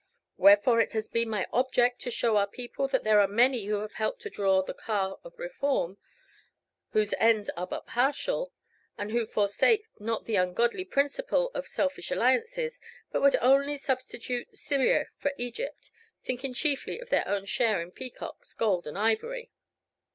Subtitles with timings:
[0.35, 3.81] Wherefore it has been my object to show our people that there are many who
[3.81, 5.99] have helped to draw the car of Reform,
[6.89, 8.51] whose ends are but partial,
[8.97, 12.79] and who forsake not the ungodly principle of selfish alliances,
[13.11, 15.91] but would only substitute Syria for Egypt
[16.23, 19.51] thinking chiefly of their own share in peacocks, gold and ivory."